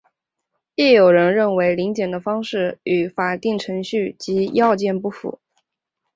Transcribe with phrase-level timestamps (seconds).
[0.73, 5.39] 亦有人认为临检的方式与法定程序及要件不符。